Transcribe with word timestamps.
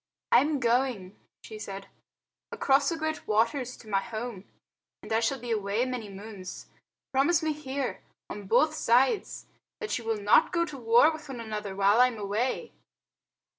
"I 0.31 0.39
am 0.39 0.59
going," 0.59 1.15
she 1.43 1.59
said, 1.59 1.85
"across 2.51 2.89
the 2.89 2.97
Great 2.97 3.27
Waters 3.27 3.77
to 3.77 3.87
my 3.87 3.99
home, 4.01 4.45
and 5.03 5.13
I 5.13 5.19
shall 5.19 5.39
be 5.39 5.51
away 5.51 5.85
many 5.85 6.09
moons. 6.09 6.65
Promise 7.13 7.43
me 7.43 7.53
here, 7.53 8.01
on 8.27 8.47
both 8.47 8.73
sides, 8.73 9.45
that 9.79 9.95
you 9.99 10.03
will 10.03 10.19
not 10.19 10.51
go 10.51 10.65
to 10.65 10.77
war 10.79 11.11
with 11.11 11.29
one 11.29 11.39
another 11.39 11.75
while 11.75 12.01
I 12.01 12.07
am 12.07 12.17
away." 12.17 12.71